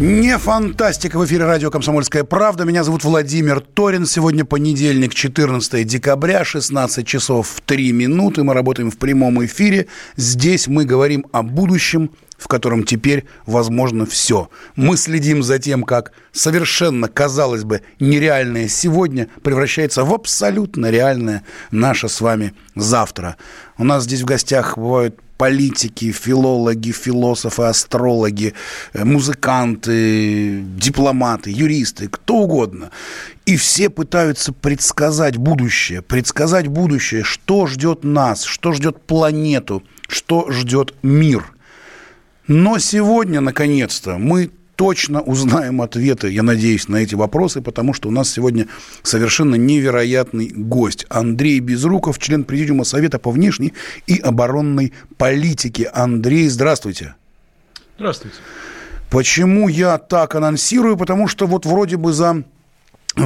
[0.00, 2.62] Не фантастика в эфире радио «Комсомольская правда».
[2.64, 4.06] Меня зовут Владимир Торин.
[4.06, 8.44] Сегодня понедельник, 14 декабря, 16 часов 3 минуты.
[8.44, 9.88] Мы работаем в прямом эфире.
[10.14, 14.50] Здесь мы говорим о будущем, в котором теперь возможно все.
[14.76, 21.42] Мы следим за тем, как совершенно, казалось бы, нереальное сегодня превращается в абсолютно реальное
[21.72, 23.36] наше с вами завтра.
[23.76, 28.52] У нас здесь в гостях бывают политики, филологи, философы, астрологи,
[28.92, 32.90] э, музыканты, дипломаты, юристы, кто угодно.
[33.46, 40.94] И все пытаются предсказать будущее, предсказать будущее, что ждет нас, что ждет планету, что ждет
[41.02, 41.52] мир.
[42.48, 48.12] Но сегодня, наконец-то, мы точно узнаем ответы, я надеюсь, на эти вопросы, потому что у
[48.12, 48.68] нас сегодня
[49.02, 51.04] совершенно невероятный гость.
[51.08, 53.74] Андрей Безруков, член Президиума Совета по внешней
[54.06, 55.90] и оборонной политике.
[55.92, 57.16] Андрей, здравствуйте.
[57.96, 58.36] Здравствуйте.
[59.10, 60.96] Почему я так анонсирую?
[60.96, 62.44] Потому что вот вроде бы за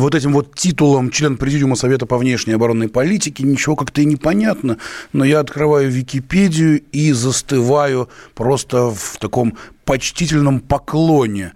[0.00, 4.78] вот этим вот титулом член Президиума Совета по внешней оборонной политике ничего как-то и непонятно,
[5.12, 11.52] но я открываю Википедию и застываю просто в таком почтительном поклоне.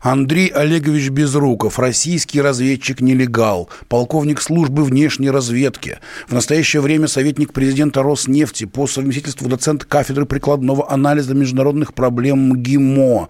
[0.00, 5.98] Андрей Олегович Безруков, российский разведчик-нелегал, полковник службы внешней разведки,
[6.28, 13.28] в настоящее время советник президента Роснефти, по совместительству доцент кафедры прикладного анализа международных проблем МГИМО,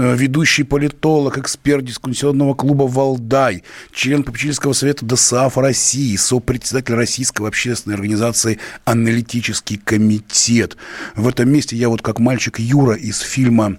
[0.00, 7.96] Э, ведущий политолог, эксперт дискуссионного клуба «Валдай», член попечительского совета ДСАФ России, сопредседатель Российской общественной
[7.96, 10.76] организации «Аналитический комитет».
[11.16, 13.78] В этом месте я вот как мальчик Юра из фильма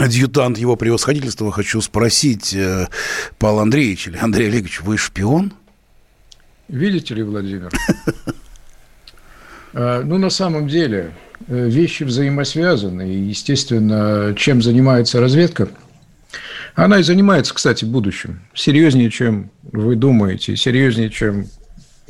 [0.00, 2.86] адъютант его превосходительства хочу спросить э,
[3.38, 5.52] Павла Андреевича или Андрей Олегович, вы шпион?
[6.68, 7.70] Видите ли, Владимир?
[9.72, 11.12] А, ну, на самом деле,
[11.48, 13.08] Э, вещи взаимосвязаны.
[13.08, 15.68] И, естественно, чем занимается разведка,
[16.74, 18.40] она и занимается, кстати, будущим.
[18.54, 21.46] Серьезнее, чем вы думаете, серьезнее, чем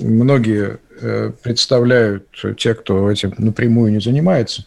[0.00, 4.64] многие э, представляют те, кто этим напрямую не занимается.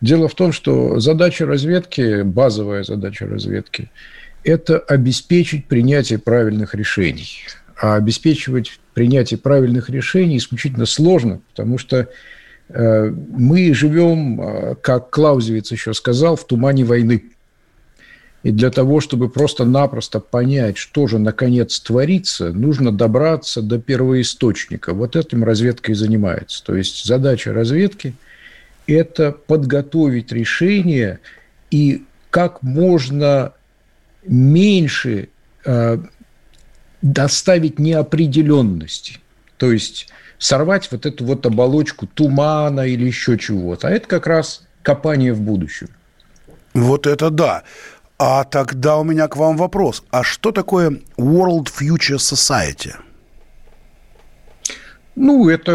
[0.00, 3.90] Дело в том, что задача разведки, базовая задача разведки,
[4.44, 7.28] это обеспечить принятие правильных решений.
[7.80, 12.08] А обеспечивать принятие правильных решений исключительно сложно, потому что
[12.68, 17.24] Э, мы живем, э, как Клаузевиц еще сказал, в тумане войны.
[18.48, 24.94] И для того, чтобы просто-напросто понять, что же наконец творится, нужно добраться до первоисточника.
[24.94, 26.64] Вот этим разведка и занимается.
[26.64, 28.14] То есть задача разведки–
[28.86, 31.18] это подготовить решение
[31.70, 33.52] и как можно
[34.26, 35.28] меньше
[35.66, 35.98] э,
[37.02, 39.18] доставить неопределенности.
[39.58, 43.88] То есть сорвать вот эту вот оболочку тумана или еще чего-то.
[43.88, 45.88] А это как раз копание в будущем.
[46.72, 47.64] Вот это да.
[48.18, 50.02] А тогда у меня к вам вопрос.
[50.10, 52.94] А что такое World Future Society?
[55.14, 55.72] Ну, это,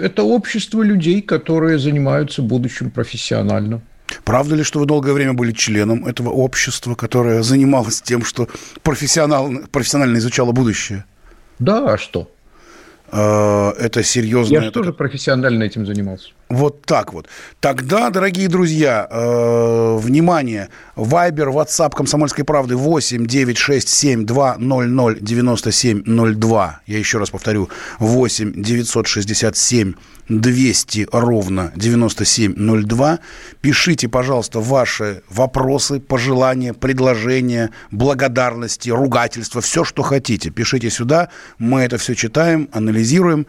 [0.00, 3.80] это общество людей, которые занимаются будущим профессионально.
[4.24, 8.48] Правда ли, что вы долгое время были членом этого общества, которое занималось тем, что
[8.82, 11.04] профессионал, профессионально изучало будущее?
[11.58, 12.30] Да, а что?
[13.12, 14.54] Э, это серьезно.
[14.54, 16.30] Я же тоже профессионально этим занимался.
[16.54, 17.28] Вот так вот.
[17.58, 24.88] Тогда, дорогие друзья, э, внимание, Вайбер, WhatsApp Комсомольской правды 8 9 6 7 2 0
[24.88, 26.80] 0 97 02.
[26.86, 29.94] Я еще раз повторю, 8 967
[30.28, 33.18] 200 ровно 9702.
[33.60, 40.50] Пишите, пожалуйста, ваши вопросы, пожелания, предложения, благодарности, ругательства, все, что хотите.
[40.50, 43.46] Пишите сюда, мы это все читаем, анализируем.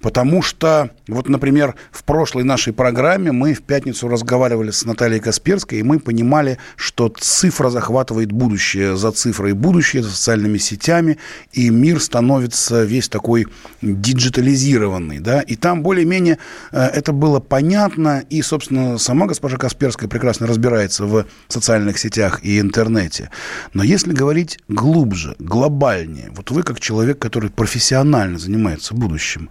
[0.00, 5.78] Потому что, вот, например, в прошлой нашей программе мы в пятницу разговаривали с Натальей Касперской,
[5.78, 11.18] и мы понимали, что цифра захватывает будущее за цифрой будущее, за социальными сетями,
[11.52, 13.46] и мир становится весь такой
[13.82, 15.18] диджитализированный.
[15.20, 15.40] Да?
[15.40, 16.38] И там более-менее
[16.72, 22.60] э, это было понятно, и, собственно, сама госпожа Касперская прекрасно разбирается в социальных сетях и
[22.60, 23.30] интернете.
[23.72, 29.50] Но если говорить глубже, глобальнее, вот вы как человек, который профессионально занимается будущим,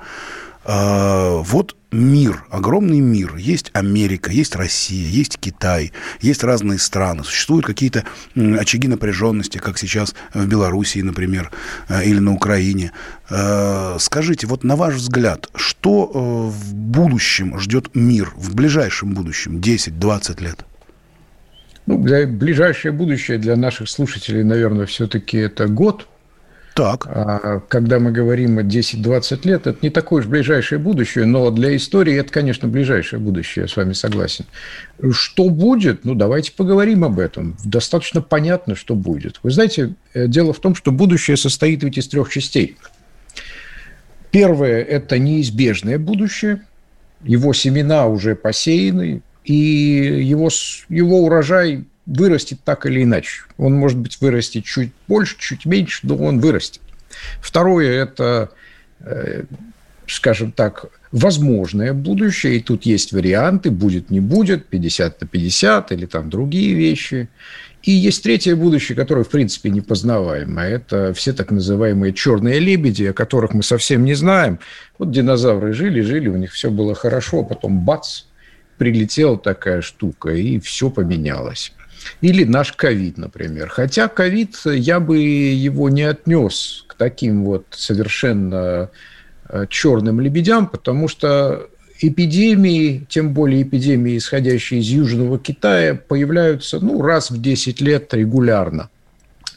[0.66, 3.36] вот мир, огромный мир.
[3.38, 5.92] Есть Америка, есть Россия, есть Китай,
[6.22, 7.24] есть разные страны.
[7.24, 8.04] Существуют какие-то
[8.36, 11.52] очаги напряженности, как сейчас в Белоруссии, например,
[11.88, 12.92] э, или на Украине.
[13.30, 19.58] Э, скажите, вот на ваш взгляд, что э, в будущем ждет мир, в ближайшем будущем,
[19.58, 20.66] 10-20 лет?
[21.88, 26.08] Ну, ближайшее будущее для наших слушателей, наверное, все-таки это год–
[26.76, 27.08] так.
[27.08, 31.74] А, когда мы говорим о 10-20 лет, это не такое уж ближайшее будущее, но для
[31.78, 34.46] истории это, конечно, ближайшее будущее, я с вами согласен.
[35.12, 36.04] Что будет?
[36.04, 37.56] Ну, давайте поговорим об этом.
[37.64, 39.40] Достаточно понятно, что будет.
[39.42, 42.76] Вы знаете, э, дело в том, что будущее состоит ведь из трех частей.
[44.32, 46.62] Первое– это неизбежное будущее.
[47.24, 50.50] Его семена уже посеяны, и его,
[50.90, 53.44] его урожай вырастет так или иначе.
[53.58, 56.82] Он, может быть, вырастет чуть больше, чуть меньше, но он вырастет.
[57.42, 58.52] Второе– это,
[59.02, 59.44] э,
[60.08, 66.06] скажем так, возможное будущее, и тут есть варианты, будет, не будет, 50 на 50 или
[66.06, 67.30] там другие вещи.
[67.84, 70.64] И есть третье будущее, которое, в принципе, непознаваемо.
[70.64, 74.60] Это все так называемые черные лебеди, о которых мы совсем не знаем.
[74.98, 78.24] Вот динозавры жили, жили, у них все было хорошо, а потом бац,
[78.78, 81.74] прилетела такая штука, и все поменялось.
[82.22, 83.70] Или наш ковид, например.
[83.70, 88.90] Хотя ковид, я бы его не отнес к таким вот совершенно
[89.50, 91.70] э, черным лебедям, потому что
[92.02, 98.90] эпидемии, тем более эпидемии, исходящие из Южного Китая, появляются ну, раз в 10 лет регулярно.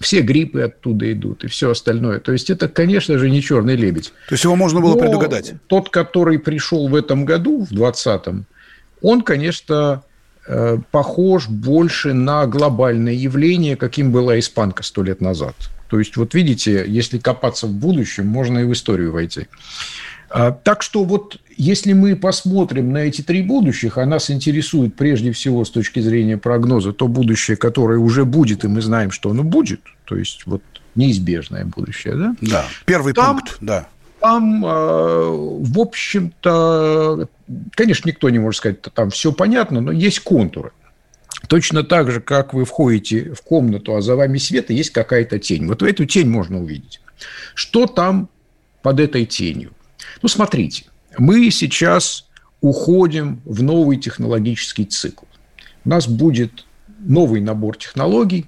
[0.00, 2.20] Все гриппы оттуда идут и все остальное.
[2.20, 4.12] То есть это, конечно же, не черный лебедь.
[4.28, 5.54] То есть его можно было Но предугадать?
[5.66, 8.46] Тот, который пришел в этом году, в 2020,
[9.02, 10.04] он, конечно,
[10.90, 15.54] похож больше на глобальное явление, каким была испанка сто лет назад.
[15.88, 19.46] То есть, вот видите, если копаться в будущем, можно и в историю войти.
[20.30, 25.32] А, так что вот если мы посмотрим на эти три будущих, а нас интересует прежде
[25.32, 29.42] всего с точки зрения прогноза то будущее, которое уже будет, и мы знаем, что оно
[29.42, 30.62] будет, то есть вот
[30.94, 32.36] неизбежное будущее, да?
[32.42, 33.88] Да, первый Там, пункт, да.
[34.20, 37.28] Там, а, в общем-то,
[37.74, 40.72] конечно, никто не может сказать, там все понятно, но есть контуры.
[41.48, 45.38] Точно так же, как вы входите в комнату, а за вами свет, и есть какая-то
[45.38, 45.66] тень.
[45.66, 47.00] Вот эту тень можно увидеть.
[47.54, 48.28] Что там
[48.82, 49.72] под этой тенью?
[50.22, 50.86] Ну, смотрите,
[51.16, 52.26] мы сейчас
[52.60, 55.26] уходим в новый технологический цикл.
[55.84, 56.66] У нас будет
[56.98, 58.46] новый набор технологий,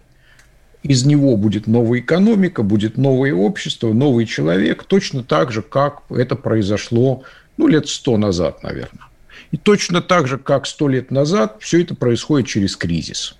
[0.83, 6.37] из него будет новая экономика, будет новое общество, новый человек, точно так же, как это
[6.37, 7.23] произошло
[7.57, 9.07] ну, лет сто назад, наверное.
[9.51, 13.37] И точно так же, как сто лет назад, все это происходит через кризис.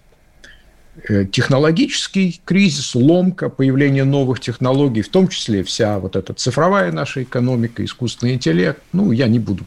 [1.09, 7.23] Э, технологический кризис, ломка, появление новых технологий, в том числе вся вот эта цифровая наша
[7.23, 8.83] экономика, искусственный интеллект.
[8.93, 9.65] Ну, я не буду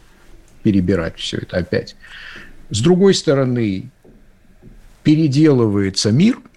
[0.63, 1.95] перебирать все это опять.
[2.69, 3.90] С другой стороны,
[5.04, 6.40] переделывается мир–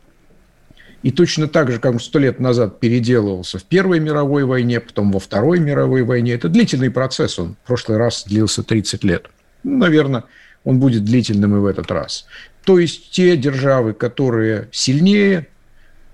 [1.06, 5.12] и точно так же, как он сто лет назад переделывался в Первой мировой войне, потом
[5.12, 7.38] во Второй мировой войне, это длительный процесс.
[7.38, 9.30] Он в прошлый раз длился 30 лет.
[9.62, 10.24] Ну, наверное,
[10.64, 12.26] он будет длительным и в этот раз.
[12.64, 15.46] То есть те державы, которые сильнее,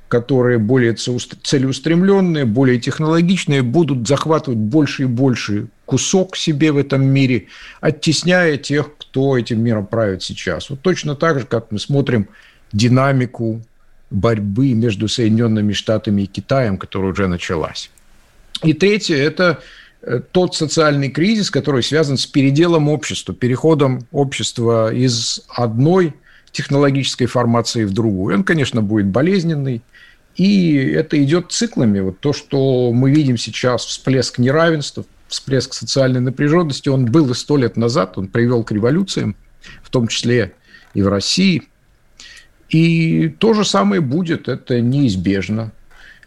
[0.08, 7.46] которые более целеустремленные, более технологичные, будут захватывать больше и больше кусок себе в этом мире,
[7.80, 10.68] оттесняя тех, кто этим миром правит сейчас.
[10.68, 12.28] Вот точно так же, как мы смотрим
[12.74, 13.62] динамику
[14.12, 17.90] борьбы между Соединенными Штатами и Китаем, которая уже началась.
[18.62, 19.60] И третье– это
[20.02, 26.14] э, тот социальный кризис, который связан с переделом общества, переходом общества из одной
[26.52, 28.36] технологической формации в другую.
[28.36, 29.82] Он, конечно, будет болезненный,
[30.36, 32.00] и это идет циклами.
[32.00, 37.56] Вот то, что мы видим сейчас, всплеск неравенства, всплеск социальной напряженности, он был и сто
[37.56, 39.34] лет назад, он привел к революциям,
[39.82, 40.52] в том числе
[40.94, 41.62] и в России–
[42.72, 45.72] и то же самое будет, это неизбежно.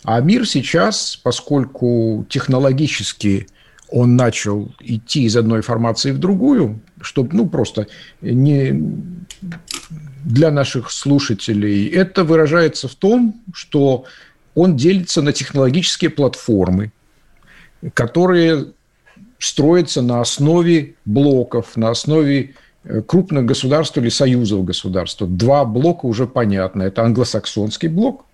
[0.04, 3.48] А мир сейчас, поскольку технологически
[3.90, 7.88] он начал идти из одной формации в другую, чтобы, ну, просто
[8.22, 8.74] не
[10.24, 14.06] для наших слушателей, это выражается в том, что
[14.54, 16.92] он делится на технологические платформы,
[17.94, 18.68] которые
[19.40, 22.54] строятся на основе блоков, на основе
[23.08, 25.22] крупных государств или союзов государств.
[25.22, 26.84] Два блока уже понятно.
[26.84, 28.26] Это англосаксонский блок,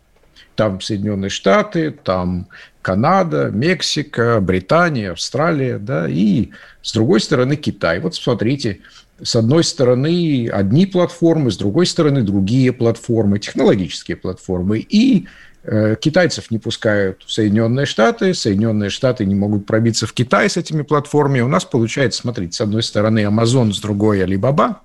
[0.56, 2.48] там Соединенные Штаты, там
[2.82, 6.50] Канада, Мексика, Британия, Австралия, да, и
[6.82, 8.00] с другой стороны Китай.
[8.00, 8.80] Вот смотрите,
[9.22, 14.80] с одной стороны одни платформы, с другой стороны другие платформы, технологические платформы.
[14.80, 20.50] И Э, китайцев не пускают в Соединенные Штаты, Соединенные Штаты не могут пробиться в Китай
[20.50, 21.42] с этими платформами.
[21.42, 24.78] У нас получается, смотрите, с одной стороны Amazon, с другой Alibaba,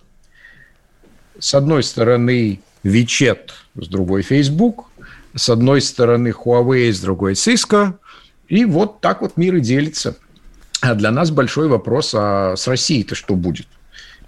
[1.38, 4.86] с одной стороны WeChat, с другой Facebook,
[5.34, 7.94] с одной стороны Huawei, с другой Cisco,
[8.48, 10.16] и вот так вот мир и делится.
[10.82, 13.66] А для нас большой вопрос, а с Россией-то что будет?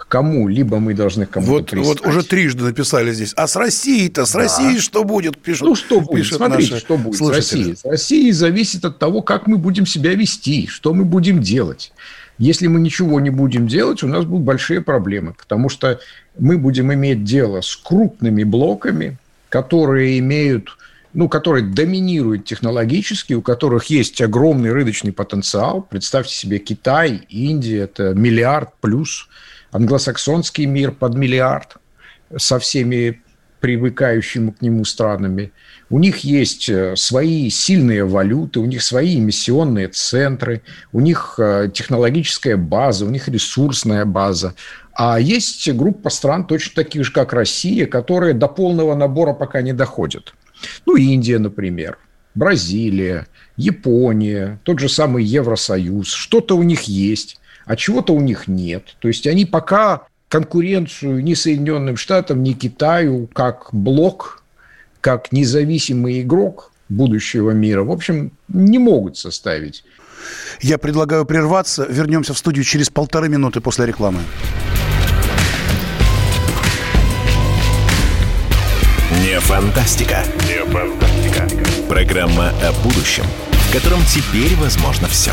[0.09, 3.33] Кому, либо мы должны кому-то вот, вот уже трижды написали здесь.
[3.37, 4.41] А с Россией-то, с да.
[4.41, 5.39] Россией что будет?
[5.39, 6.27] Пишут, ну, что будет?
[6.27, 7.43] Смотрите, что будет слушатели.
[7.43, 7.77] с Россией.
[7.77, 11.93] С Россией зависит от того, как мы будем себя вести, что мы будем делать.
[12.39, 16.01] Если мы ничего не будем делать, у нас будут большие проблемы, потому что
[16.39, 20.77] мы будем иметь дело с крупными блоками, которые имеют
[21.15, 25.83] ну, которые доминируют технологически, у которых есть огромный рыночный потенциал.
[25.83, 29.27] Представьте себе Китай, Индия, это миллиард плюс
[29.73, 31.77] англосаксонский мир под миллиард
[32.37, 33.23] со всеми
[33.61, 35.53] привыкающими к нему странами.
[35.91, 41.71] У них есть э, свои сильные валюты, у них свои эмиссионные центры, у них э,
[41.73, 44.55] технологическая база, у них ресурсная база.
[44.93, 49.73] А есть группа стран, точно таких же, как Россия, которые до полного набора пока не
[49.73, 50.35] доходят.
[50.87, 51.99] Ну, Индия, например,
[52.35, 56.13] Бразилия, Япония, тот же самый Евросоюз.
[56.13, 58.97] Что-то у них есть а чего-то у них нет.
[58.99, 64.43] То есть они пока конкуренцию ни Соединенным Штатам, ни Китаю как блок,
[65.01, 69.85] как независимый игрок будущего мира, в общем, не могут составить.
[70.61, 71.87] Я предлагаю прерваться.
[71.89, 74.21] Вернемся в студию через полторы минуты после рекламы.
[79.23, 80.25] Не фантастика.
[80.49, 81.49] Не фантастика.
[81.89, 85.33] Программа о будущем, в котором теперь возможно все.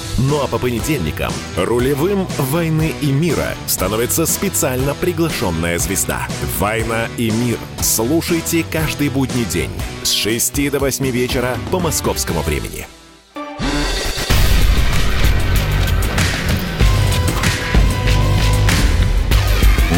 [0.29, 6.27] Ну а по понедельникам рулевым «Войны и мира» становится специально приглашенная звезда.
[6.59, 7.57] «Война и мир».
[7.81, 9.71] Слушайте каждый будний день
[10.03, 12.85] с 6 до 8 вечера по московскому времени.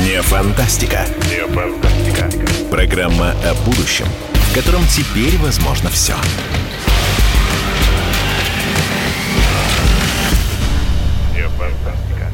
[0.06, 1.06] Не фантастика.
[1.30, 2.30] Не фантастика.
[2.72, 6.16] Программа о будущем, в котором теперь возможно все.
[6.16, 6.63] Все.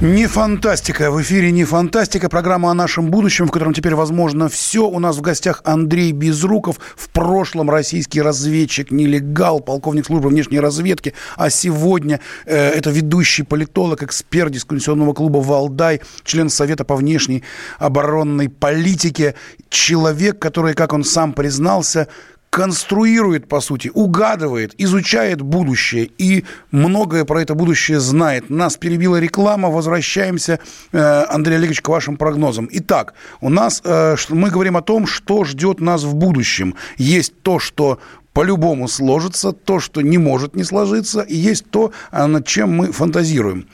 [0.02, 1.12] Не фантастика.
[1.12, 2.30] В эфире не фантастика.
[2.30, 4.88] Программа о нашем будущем, в котором теперь возможно все.
[4.88, 6.80] У нас в гостях Андрей Безруков.
[6.96, 11.14] В прошлом российский разведчик, нелегал, полковник службы внешней разведки.
[11.36, 17.44] А сегодня э, это ведущий политолог, эксперт дискуссионного клуба «Валдай», член Совета по внешней
[17.78, 19.36] оборонной политике.
[19.70, 22.08] Человек, который, как он сам признался,
[22.50, 28.50] конструирует, по сути, угадывает, изучает будущее и многое про это будущее знает.
[28.50, 30.60] Нас перебила реклама, возвращаемся,
[30.92, 32.68] э, Андрей Олегович, к вашим прогнозам.
[32.72, 36.76] Итак, у нас, э, мы говорим о том, что ждет нас в будущем.
[36.98, 38.00] Есть то, что
[38.34, 42.92] по-любому сложится, то, что не может не сложиться, и есть то, а, над чем мы
[42.92, 43.68] фантазируем.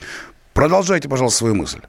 [0.54, 1.82] Продолжайте, пожалуйста, свою мысль.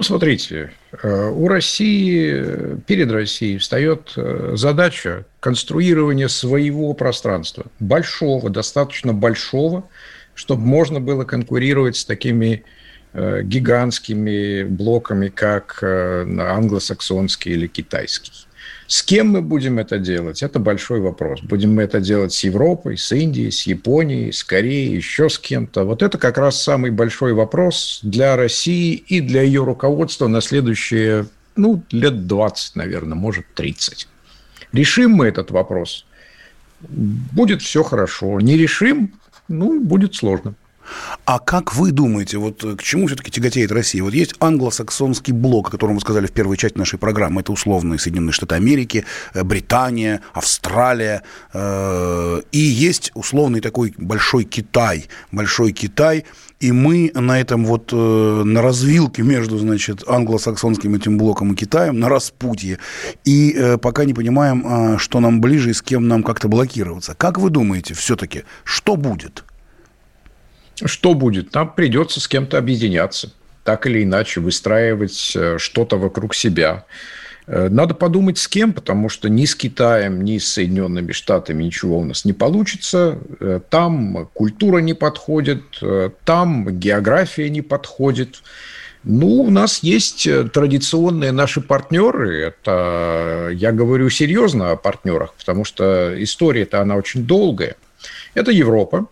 [0.00, 9.12] Ну, смотрите, э, у России, перед Россией встает э, задача конструирования своего пространства, большого, достаточно
[9.12, 9.86] большого,
[10.34, 12.64] чтобы можно было конкурировать с такими
[13.12, 18.46] э, гигантскими блоками, как англосаксонский или китайский.
[18.90, 20.42] С кем мы будем это делать?
[20.42, 21.42] Это большой вопрос.
[21.42, 25.84] Будем мы это делать с Европой, с Индией, с Японией, с Кореей, еще с кем-то?
[25.84, 31.26] Вот это как раз самый большой вопрос для России и для ее руководства на следующие,
[31.54, 34.08] ну, лет 20, наверное, может, 30.
[34.72, 36.04] Решим мы этот вопрос,
[36.80, 38.40] будет все хорошо.
[38.40, 39.12] Не решим,
[39.46, 40.54] ну, будет сложно.
[41.24, 44.02] А как вы думаете, вот к чему все-таки тяготеет Россия?
[44.02, 47.40] Вот есть англосаксонский блок, о котором вы сказали в первой части нашей программы.
[47.40, 49.04] Это условные Соединенные Штаты Америки,
[49.34, 51.22] э, Британия, Австралия.
[51.52, 55.06] Э, и есть условный такой большой Китай.
[55.32, 56.24] Большой Китай.
[56.60, 61.98] И мы на этом вот, э, на развилке между, значит, англосаксонским этим блоком и Китаем,
[61.98, 62.78] на распутье.
[63.24, 67.14] И пока не понимаем, а, что нам ближе и с кем нам как-то блокироваться.
[67.14, 69.44] Как вы думаете, все-таки, что будет?
[70.84, 71.54] Что будет?
[71.54, 73.32] Нам придется с кем-то объединяться,
[73.64, 76.84] так или иначе выстраивать э, что-то вокруг себя.
[77.46, 81.98] Э, надо подумать с кем, потому что ни с Китаем, ни с Соединенными Штатами ничего
[81.98, 83.18] у нас не получится.
[83.40, 85.62] Э, там культура не подходит,
[86.24, 88.42] там география не подходит.
[89.02, 92.38] Ну, у нас есть традиционные наши партнеры.
[92.38, 97.76] Это я говорю серьезно о партнерах, потому что история-то она очень долгая.
[98.34, 99.06] Это Европа,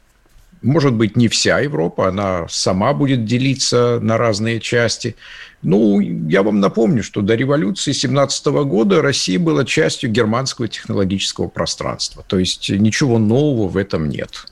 [0.62, 5.16] может быть, не вся Европа, она сама будет делиться на разные части.
[5.62, 12.24] Ну, я вам напомню, что до революции 17 года Россия была частью германского технологического пространства.
[12.26, 14.46] То есть ничего нового в этом нет.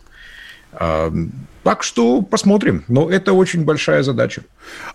[1.66, 2.84] Так что посмотрим.
[2.86, 4.42] Но это очень большая задача.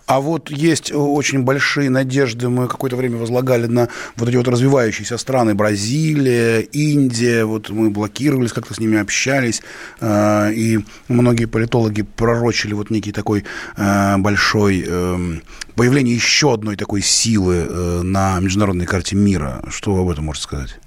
[0.06, 5.18] А вот есть очень большие надежды, мы какое-то время возлагали на вот эти вот развивающиеся
[5.18, 9.60] страны, Бразилия, Индия, вот мы блокировались, как-то с ними общались,
[10.00, 13.44] а, и многие политологи пророчили вот некий такой
[13.76, 15.42] а, большой эм,
[15.74, 19.62] появление еще одной такой силы э, на международной карте мира.
[19.68, 20.78] Что вы об этом можете сказать?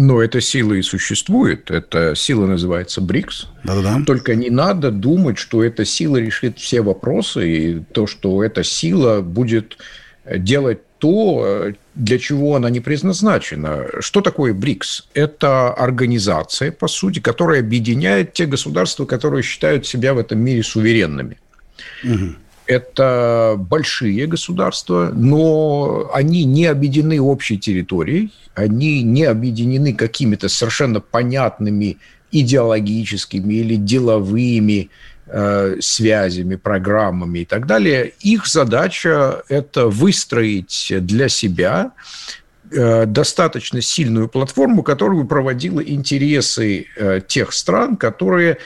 [0.00, 1.72] Но эта сила и существует.
[1.72, 3.48] Эта сила называется БРИКС.
[3.64, 4.04] Да-да-да.
[4.06, 9.22] Только не надо думать, что эта сила решит все вопросы, и то, что эта сила
[9.22, 9.76] будет
[10.24, 13.86] делать то, для чего она не предназначена.
[13.98, 15.08] Что такое БРИКС?
[15.14, 21.38] Это организация, по сути, которая объединяет те государства, которые считают себя в этом мире суверенными.
[22.04, 22.36] Угу.
[22.68, 31.96] Это большие государства, но они не объединены общей территорией, они не объединены какими-то совершенно понятными
[32.30, 34.90] идеологическими или деловыми
[35.28, 38.12] э, связями, программами и так далее.
[38.20, 41.92] Их задача– это выстроить для себя
[42.70, 48.58] э, достаточно сильную платформу, которая бы проводила интересы э, тех стран, которые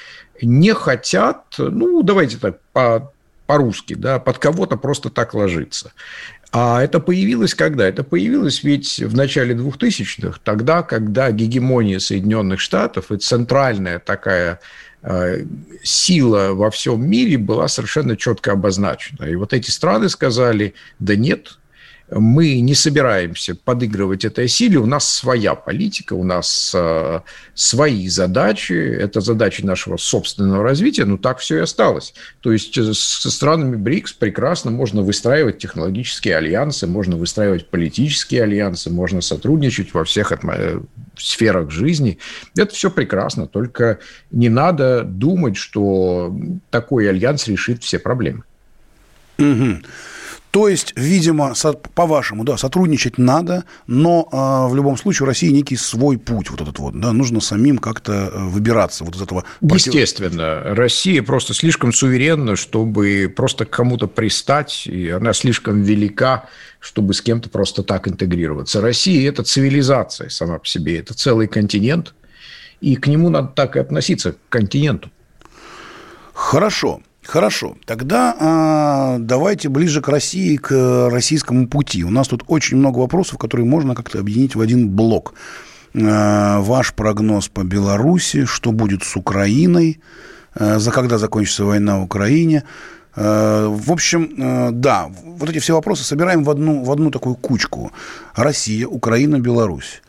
[0.43, 3.12] не хотят, ну, давайте так, по
[3.53, 5.93] по-русски, да, под кого-то просто так ложиться.
[6.53, 7.87] А это появилось когда?
[7.87, 14.59] Это появилось ведь в начале 2000-х, тогда, когда гегемония Соединенных Штатов и центральная такая
[15.03, 15.45] э,
[15.83, 19.27] сила во всем мире была совершенно четко обозначена.
[19.27, 21.59] И вот эти страны сказали, да нет,
[22.14, 27.20] мы не собираемся подыгрывать этой силе, у нас своя политика, у нас э,
[27.55, 32.14] свои задачи, это задачи нашего собственного развития, но так все и осталось.
[32.40, 38.90] То есть э, со странами БРИКС прекрасно можно выстраивать технологические альянсы, можно выстраивать политические альянсы,
[38.90, 40.81] можно сотрудничать во всех э,
[41.16, 42.18] сферах жизни.
[42.57, 43.98] Это все прекрасно, только
[44.31, 46.37] не надо думать, что
[46.70, 48.42] такой альянс решит все проблемы.
[49.38, 49.83] Угу.
[50.53, 51.55] То есть, видимо,
[51.95, 56.61] по-вашему, да, сотрудничать надо, но э, в любом случае у России некий свой путь вот
[56.61, 59.45] этот вот, да, нужно самим как-то э, выбираться вот из этого.
[59.62, 66.45] Естественно, Россия просто слишком суверенна, чтобы просто к кому-то пристать, и она слишком велика,
[66.81, 68.83] чтобы с кем-то просто так интегрироваться.
[68.83, 72.12] Россия– это цивилизация сама по себе, это целый континент,
[72.83, 75.11] и к нему надо так и относиться, к континенту.
[76.35, 77.01] Хорошо.
[77.25, 82.05] Хорошо, тогда а, давайте ближе к России, к российскому пути.
[82.05, 85.35] У нас тут очень много вопросов, которые можно как-то объединить в один блок.
[85.95, 90.01] А, ваш прогноз по Беларуси, что будет с Украиной,
[90.55, 92.65] а, за когда закончится война в Украине.
[93.15, 97.37] А, в общем, а, да, вот эти все вопросы собираем в одну, в одну такую
[97.37, 97.93] кучку.
[98.35, 100.03] Россия, Украина, Беларусь.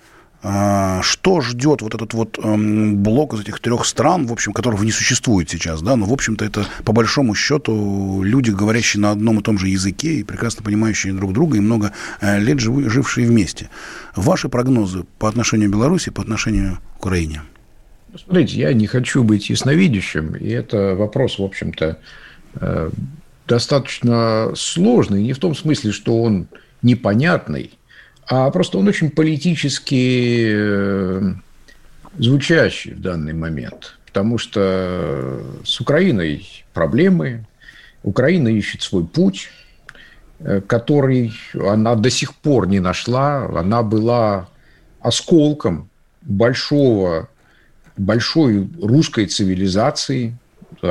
[0.45, 4.81] А, что ждет вот этот вот эм, блок из этих трех стран, в общем, которых
[4.81, 9.39] не существует сейчас, да, но, в общем-то, это, по большому счету, люди, говорящие на одном
[9.39, 13.69] и том же языке и прекрасно понимающие друг друга и много э, лет жившие вместе.
[14.17, 17.43] Ваши прогнозы по отношению к Беларуси, по отношению к Украине?
[18.13, 21.99] Смотрите, я не хочу быть ясновидящим, и это вопрос, в общем-то,
[22.55, 22.89] э,
[23.47, 26.47] достаточно сложный, не в том смысле, что он
[26.81, 27.71] непонятный,
[28.27, 31.33] а просто он очень политически э,
[32.17, 33.97] звучащий в данный момент.
[34.05, 37.45] Потому что с Украиной проблемы,
[38.03, 39.49] Украина ищет свой путь,
[40.39, 43.45] э, который она до сих пор не нашла.
[43.45, 44.49] Она была
[45.01, 45.89] осколком
[46.21, 47.29] большого,
[47.97, 50.37] большой русской цивилизации,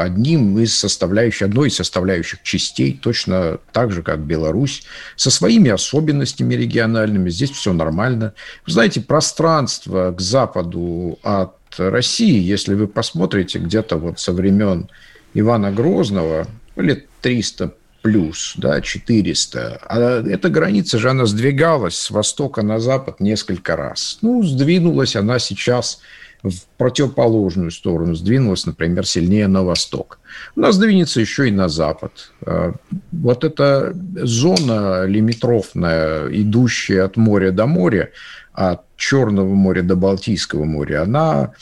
[0.01, 4.83] одним из составляющих, одной из составляющих частей, точно так же, как Беларусь,
[5.17, 7.31] со своими особенностями региональными.
[7.31, 8.35] Здесь все нормально.
[8.67, 14.89] Вы знаете, пространство к западу от России, если вы посмотрите где-то вот со времен
[15.35, 19.81] Ивана Грозного, лет 300 плюс, да, 400.
[19.87, 24.19] А эта граница же, она сдвигалась с востока на запад несколько раз.
[24.23, 26.01] Ну, сдвинулась она сейчас
[26.43, 30.19] в противоположную сторону, сдвинулась, например, сильнее на восток.
[30.57, 32.33] Она сдвинется еще и на запад.
[32.45, 32.75] А,
[33.13, 38.11] вот эта зона лимитрофная, идущая от моря до моря,
[38.53, 41.53] от Черного моря до Балтийского моря, она,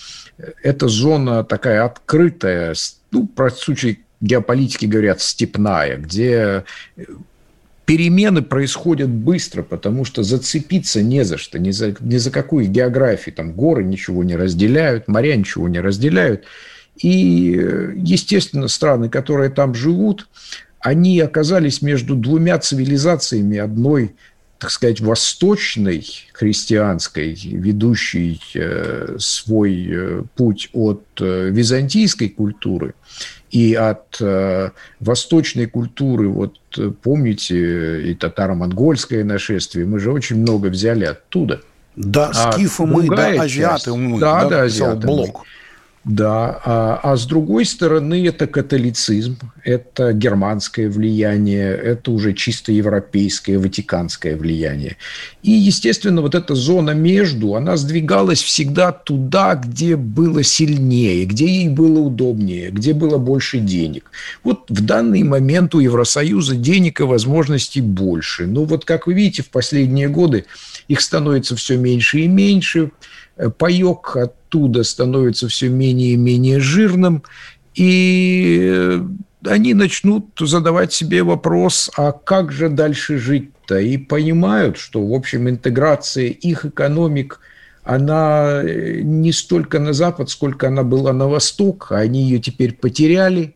[0.62, 2.74] эта зона такая открытая,
[3.10, 6.64] ну, про случай геополитики говорят степная, где
[7.90, 13.35] перемены происходят быстро, потому что зацепиться не за что, ни за, ни за какую географию.
[13.35, 16.44] Там горы ничего не разделяют, моря ничего не разделяют.
[17.03, 17.11] И,
[17.96, 20.29] естественно, страны, которые там живут,
[20.79, 24.14] они оказались между двумя цивилизациями, одной,
[24.61, 32.94] так сказать, восточной, христианской, ведущей э, свой э, путь от э, византийской культуры,
[33.50, 40.66] и от э, восточной культуры, вот э, помните, и татаро-монгольское нашествие, мы же очень много
[40.68, 41.60] взяли оттуда.
[41.96, 44.20] Да, а скифы мы, да, азиаты часть, мы.
[44.20, 45.06] Да, да, да азиаты.
[45.06, 45.40] Блок.
[45.40, 45.60] Мы.
[46.02, 53.58] Да, а, а с другой стороны это католицизм, это германское влияние, это уже чисто европейское,
[53.58, 54.96] ватиканское влияние.
[55.42, 61.68] И, естественно, вот эта зона между, она сдвигалась всегда туда, где было сильнее, где ей
[61.68, 64.10] было удобнее, где было больше денег.
[64.42, 68.46] Вот в данный момент у Евросоюза денег и возможностей больше.
[68.46, 70.46] Но вот, как вы видите, в последние годы
[70.88, 72.90] их становится все меньше и меньше,
[73.59, 77.22] паек оттуда становится все менее и менее жирным,
[77.74, 79.00] и
[79.46, 83.79] они начнут задавать себе вопрос, а как же дальше жить-то?
[83.79, 87.40] И понимают, что, в общем, интеграция их экономик,
[87.83, 93.55] она не столько на Запад, сколько она была на Восток, а они ее теперь потеряли,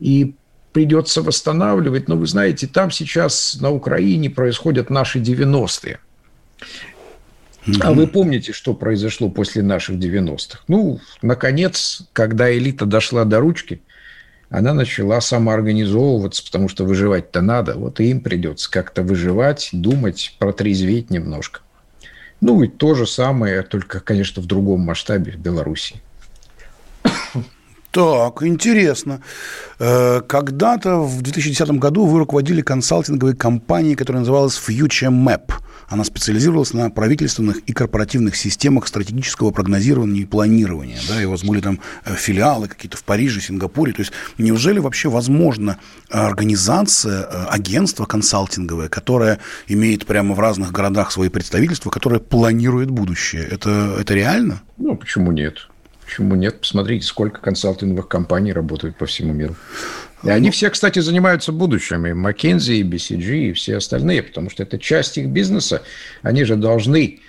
[0.00, 0.34] и
[0.72, 2.08] придется восстанавливать.
[2.08, 5.98] Но вы знаете, там сейчас на Украине происходят наши 90-е.
[7.80, 10.60] А вы помните, что произошло после наших 90-х?
[10.68, 13.82] Ну, наконец, когда элита дошла до ручки,
[14.50, 17.74] она начала самоорганизовываться, потому что выживать-то надо.
[17.74, 21.60] Вот и им придется как-то выживать, думать, протрезветь немножко.
[22.40, 25.96] Ну, и то же самое, только, конечно, в другом масштабе в Беларуси.
[27.98, 29.20] Так, интересно.
[29.80, 35.52] Э, когда-то в 2010 году вы руководили консалтинговой компанией, которая называлась Future Map–
[35.88, 40.98] она специализировалась на правительственных и корпоративных системах стратегического прогнозирования и планирования.
[41.08, 43.92] Да, и у вас были там э, филиалы какие-то в Париже, Сингапуре.
[43.92, 45.78] То есть неужели вообще возможно
[46.10, 53.44] организация, э, агентство консалтинговое, которое имеет прямо в разных городах свои представительства, которое планирует будущее?
[53.44, 54.60] Это, это реально?
[54.76, 55.68] Ну, почему нет?
[56.08, 56.60] Почему нет?
[56.60, 59.56] Посмотрите, сколько консалтинговых компаний работают по всему миру.
[60.24, 62.06] И они все, кстати, занимаются будущим.
[62.06, 65.82] И McKinsey, и BCG, и все остальные, потому что это часть их бизнеса.
[66.22, 67.20] Они же должны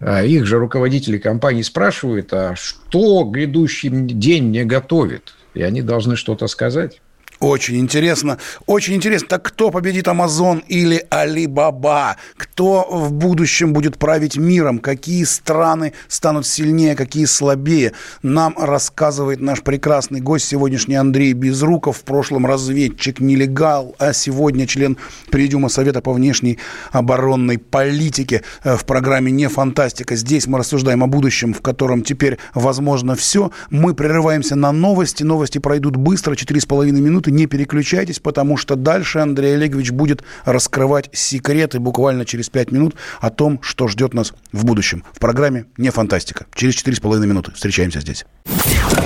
[0.00, 5.32] а, их же руководители компании спрашивают, а что грядущий день мне готовит?
[5.54, 7.00] И они должны что-то сказать.
[7.40, 8.36] Очень интересно.
[8.66, 9.28] Очень интересно.
[9.28, 12.16] Так кто победит Амазон или Алибаба?
[12.36, 14.78] Кто в будущем будет править миром?
[14.78, 17.94] Какие страны станут сильнее, какие слабее?
[18.22, 21.96] Нам рассказывает наш прекрасный гость сегодняшний Андрей Безруков.
[21.96, 24.98] В прошлом разведчик, нелегал, а сегодня член
[25.30, 26.58] Президиума Совета по внешней
[26.92, 30.14] оборонной политике э, в программе «Не фантастика».
[30.14, 33.50] Здесь мы рассуждаем о будущем, в котором теперь возможно все.
[33.70, 35.22] Мы прерываемся на новости.
[35.22, 41.78] Новости пройдут быстро, 4,5 минуты не переключайтесь, потому что дальше Андрей Олегович будет раскрывать секреты
[41.78, 45.04] буквально через 5 минут о том, что ждет нас в будущем.
[45.12, 46.46] В программе «Не фантастика».
[46.54, 47.52] Через 4,5 минуты.
[47.52, 48.24] Встречаемся здесь.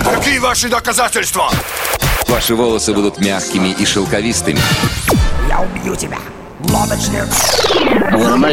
[0.04, 1.50] Какие ваши доказательства?
[2.28, 4.58] Ваши волосы будут мягкими и шелковистыми.
[5.48, 6.18] Я убью тебя.
[6.60, 7.26] Лодочник.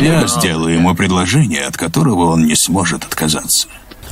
[0.02, 3.68] Я сделаю ему предложение, от которого он не сможет отказаться.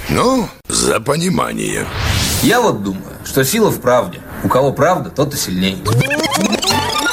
[0.09, 1.85] Ну, за понимание.
[2.41, 4.19] Я вот думаю, что сила в правде.
[4.43, 5.78] У кого правда, тот и сильнее.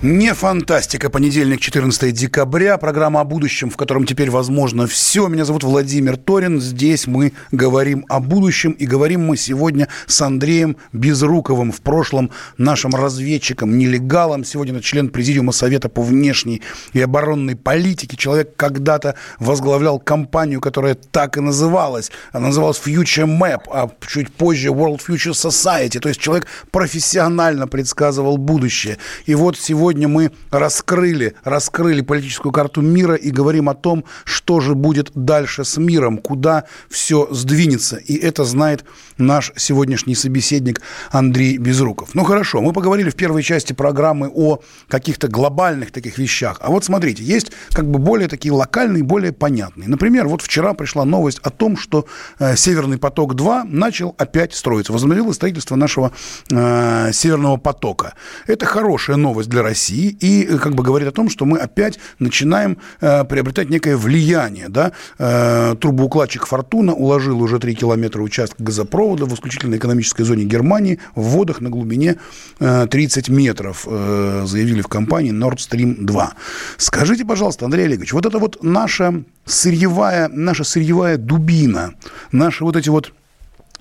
[0.00, 1.10] Не фантастика.
[1.10, 2.78] Понедельник, 14 декабря.
[2.78, 5.26] Программа о будущем, в котором теперь возможно все.
[5.26, 6.60] Меня зовут Владимир Торин.
[6.60, 8.70] Здесь мы говорим о будущем.
[8.70, 11.72] И говорим мы сегодня с Андреем Безруковым.
[11.72, 14.44] В прошлом нашим разведчиком, нелегалом.
[14.44, 18.16] Сегодня это член Президиума Совета по внешней и оборонной политике.
[18.16, 22.12] Человек когда-то возглавлял компанию, которая так и называлась.
[22.30, 25.98] Она называлась Future Map, а чуть позже World Future Society.
[25.98, 28.98] То есть человек профессионально предсказывал будущее.
[29.26, 34.60] И вот сегодня сегодня мы раскрыли, раскрыли политическую карту мира и говорим о том, что
[34.60, 37.96] же будет дальше с миром, куда все сдвинется.
[37.96, 38.84] И это знает
[39.16, 42.10] наш сегодняшний собеседник Андрей Безруков.
[42.12, 46.58] Ну хорошо, мы поговорили в первой части программы о каких-то глобальных таких вещах.
[46.60, 49.88] А вот смотрите, есть как бы более такие локальные, более понятные.
[49.88, 52.04] Например, вот вчера пришла новость о том, что
[52.38, 54.92] э, Северный поток-2 начал опять строиться.
[54.92, 56.12] Возобновилось строительство нашего
[56.50, 58.12] э, Северного потока.
[58.46, 61.58] Это хорошая новость для России России и э, как бы говорит о том, что мы
[61.58, 64.68] опять начинаем э, приобретать некое влияние.
[64.68, 64.92] Да?
[65.18, 71.22] Э, трубоукладчик «Фортуна» уложил уже 3 километра участка газопровода в исключительной экономической зоне Германии в
[71.22, 72.16] водах на глубине
[72.58, 76.32] э, 30 метров, э, заявили в компании Nord Stream 2.
[76.76, 81.94] Скажите, пожалуйста, Андрей Олегович, вот это вот наша сырьевая, наша сырьевая дубина,
[82.32, 83.12] наши вот эти вот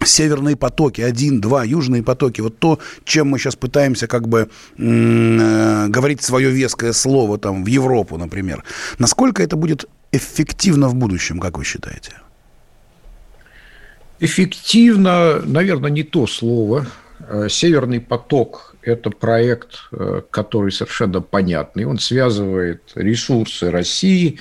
[0.06, 5.88] северные потоки, один, два, южные потоки, вот то, чем мы сейчас пытаемся как бы э,
[5.88, 8.64] говорить свое веское слово там в Европу, например,
[9.00, 12.14] насколько это будет эффективно в будущем, как вы считаете?
[14.20, 16.88] Эффективно, наверное, не то слово.
[17.20, 21.86] Э, Северный поток– это проект, э, который совершенно понятный.
[21.86, 24.40] Он связывает ресурсы России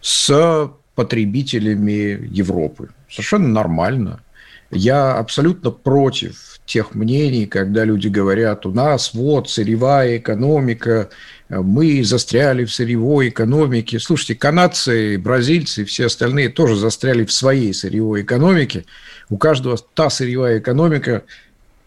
[0.00, 2.90] с потребителями Европы.
[3.08, 4.20] Совершенно нормально–
[4.72, 11.10] я абсолютно против тех мнений, когда люди говорят, у нас вот сырьевая экономика,
[11.48, 13.98] мы застряли в сырьевой экономике.
[13.98, 18.86] Слушайте, канадцы, бразильцы, все остальные тоже застряли в своей сырьевой экономике.
[19.28, 21.24] У каждого та сырьевая экономика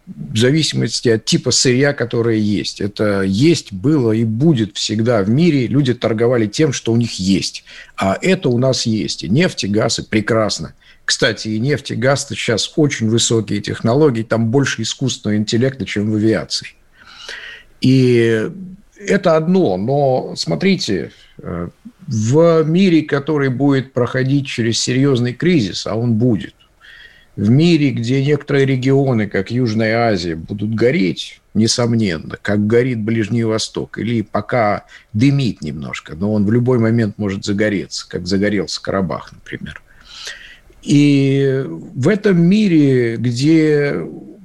[0.07, 2.79] в зависимости от типа сырья, которое есть.
[2.79, 5.67] Это есть, было и будет всегда в мире.
[5.67, 7.63] Люди торговали тем, что у них есть.
[7.97, 9.23] А это у нас есть.
[9.23, 10.73] И нефть, и газ, и прекрасно.
[11.05, 16.15] Кстати, и нефть, и газ сейчас очень высокие технологии, там больше искусственного интеллекта, чем в
[16.15, 16.69] авиации.
[17.81, 18.49] И
[18.97, 21.69] это одно, но смотрите, э,
[22.07, 26.55] в мире, который будет проходить через серьезный кризис, а он будет,
[27.35, 33.97] в мире, где некоторые регионы, как Южная Азия, будут гореть, несомненно, как горит Ближний Восток,
[33.97, 39.81] или пока дымит немножко, но он в любой момент может загореться, как загорелся Карабах, например.
[40.81, 43.95] И в этом мире, где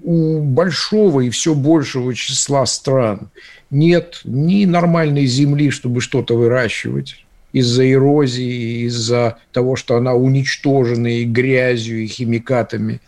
[0.02, 3.30] у большого и все большего числа стран
[3.70, 11.24] нет ни нормальной земли, чтобы что-то выращивать, из-за эрозии, из-за того, что она уничтожена и
[11.24, 13.00] грязью, и химикатами.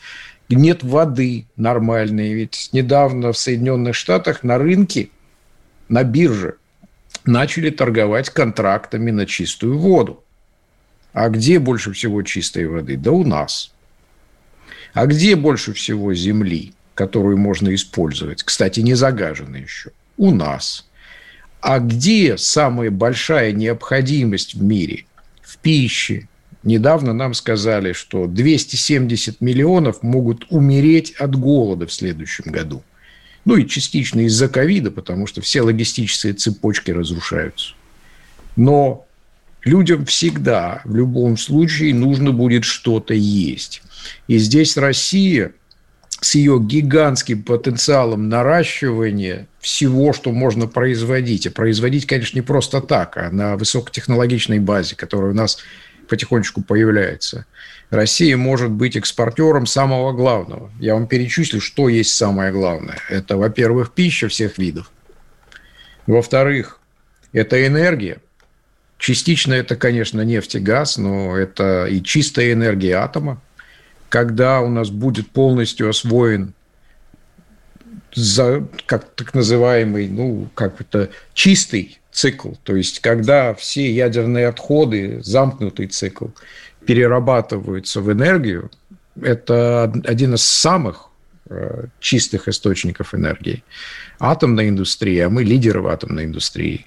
[0.48, 2.34] Нет воды нормальной.
[2.34, 5.08] Ведь недавно в Соединенных Штатах на рынке,
[5.88, 6.56] на бирже
[7.24, 10.22] начали торговать контрактами на чистую воду.
[11.12, 12.96] А где больше всего чистой воды?
[12.96, 13.72] Да у нас.
[14.94, 18.42] А где больше всего земли, которую можно использовать?
[18.42, 19.90] Кстати, не загажена еще.
[20.16, 20.86] У нас.
[21.62, 25.04] А где самая большая необходимость в мире?
[25.42, 26.28] В пище.
[26.64, 32.82] Недавно нам сказали, что 270 миллионов могут умереть от голода в следующем году.
[33.44, 37.74] Ну и частично из-за ковида, потому что все логистические цепочки разрушаются.
[38.56, 39.06] Но
[39.64, 43.82] людям всегда, в любом случае, нужно будет что-то есть.
[44.26, 45.52] И здесь Россия
[46.22, 51.48] с ее гигантским потенциалом наращивания всего, что можно производить.
[51.48, 55.58] А производить, конечно, не просто так, а на высокотехнологичной базе, которая у нас
[56.08, 57.44] потихонечку появляется.
[57.90, 60.70] Россия может быть экспортером самого главного.
[60.78, 62.98] Я вам перечислю, что есть самое главное.
[63.10, 64.92] Это, во-первых, пища всех видов.
[66.06, 66.78] Во-вторых,
[67.32, 68.18] это энергия.
[68.96, 73.42] Частично это, конечно, нефть и газ, но это и чистая энергия атома.
[74.12, 76.52] Когда у нас будет полностью освоен
[78.14, 85.22] за, как так называемый, ну, как это, чистый цикл, то есть когда все ядерные отходы,
[85.22, 86.26] замкнутый цикл,
[86.84, 88.70] перерабатываются в энергию,
[89.18, 91.08] это один из самых
[91.48, 93.64] э, чистых источников энергии.
[94.18, 96.84] Атомная индустрия, а мы лидеры в атомной индустрии.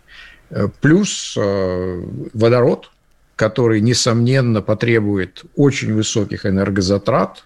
[0.51, 2.03] Э, плюс э,
[2.35, 2.91] водород,
[3.35, 7.43] который, несомненно, потребует очень высоких энергозатрат,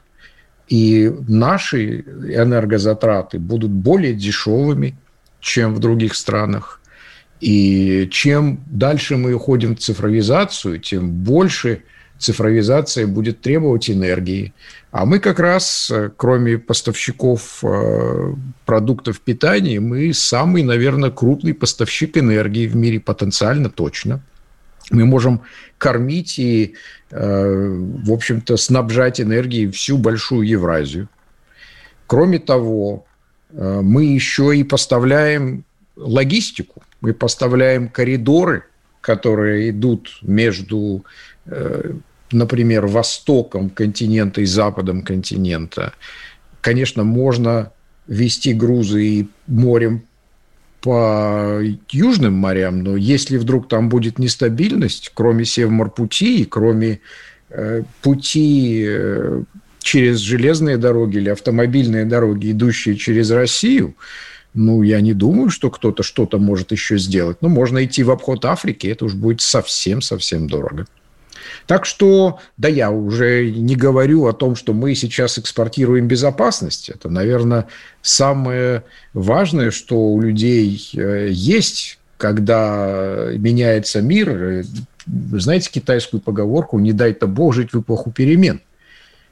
[0.67, 4.95] и наши энергозатраты будут более дешевыми,
[5.39, 6.79] чем в других странах.
[7.41, 11.83] И чем дальше мы уходим в цифровизацию, тем больше
[12.19, 14.53] цифровизация будет требовать энергии.
[14.91, 18.33] А мы как раз, кроме поставщиков э,
[18.65, 24.21] продуктов питания, мы самый, наверное, крупный поставщик энергии в мире потенциально точно.
[24.91, 25.41] Мы можем
[25.77, 26.75] кормить и,
[27.11, 31.07] э, в общем-то, снабжать энергией всю большую Евразию.
[32.07, 33.05] Кроме того,
[33.51, 35.63] э, мы еще и поставляем
[35.95, 38.63] логистику, мы поставляем коридоры,
[39.01, 41.05] которые идут между,
[41.45, 41.93] э,
[42.31, 45.93] например, востоком континента и западом континента.
[46.61, 47.71] Конечно, можно
[48.07, 50.03] вести грузы и морем
[50.81, 51.59] по
[51.91, 57.01] южным морям, но если вдруг там будет нестабильность, кроме Севморпути, кроме
[57.49, 59.43] э, пути э,
[59.79, 63.95] через железные дороги или автомобильные дороги, идущие через Россию,
[64.53, 67.37] ну, я не думаю, что кто-то что-то может еще сделать.
[67.41, 70.85] Ну, можно идти в обход Африки, это уж будет совсем-совсем дорого.
[71.67, 76.89] Так что, да, я уже не говорю о том, что мы сейчас экспортируем безопасность.
[76.89, 77.67] Это, наверное,
[78.01, 78.83] самое
[79.13, 84.63] важное, что у людей э, есть, когда меняется мир.
[85.05, 88.61] Вы знаете китайскую поговорку «не дай-то Бог жить в эпоху перемен».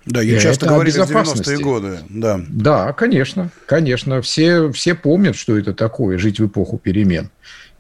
[0.07, 1.99] Да, я часто говорю в 90-е годы.
[2.09, 2.39] Да.
[2.47, 4.21] да, конечно, конечно.
[4.21, 7.29] Все, все помнят, что это такое– жить в эпоху перемен.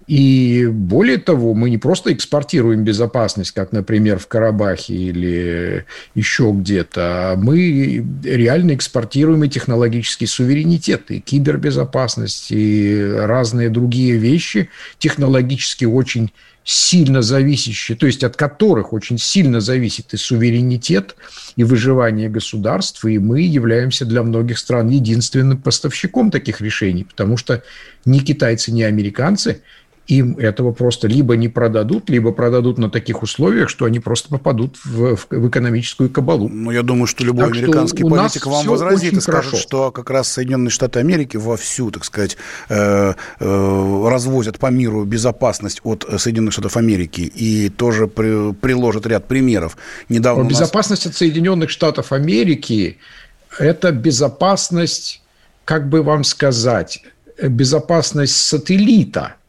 [0.07, 7.33] И более того, мы не просто экспортируем безопасность, как, например, в Карабахе или еще где-то,
[7.33, 16.31] а мы реально экспортируем и технологический суверенитет, и кибербезопасность, и разные другие вещи, технологически очень
[16.63, 21.15] сильно зависящие, то есть от которых очень сильно зависит и суверенитет,
[21.55, 27.63] и выживание государств, и мы являемся для многих стран единственным поставщиком таких решений, потому что
[28.03, 29.61] ни китайцы, ни американцы
[30.07, 34.77] им этого просто либо не продадут, либо продадут на таких условиях, что они просто попадут
[34.85, 36.47] в, в, в экономическую кабалу.
[36.47, 39.57] Ну, я думаю, что любой так американский что политик вам возразит и скажет, хорошо.
[39.57, 42.37] что как раз Соединенные Штаты Америки вовсю, так сказать,
[42.69, 49.27] э, э, развозят по миру безопасность от Соединенных Штатов Америки и тоже при, приложат ряд
[49.27, 49.77] примеров.
[50.07, 50.53] Недавно нас...
[50.53, 52.97] Безопасность от Соединенных Штатов Америки–
[53.59, 55.21] это безопасность,
[55.65, 57.03] как бы вам сказать,
[57.41, 59.35] безопасность сателлита–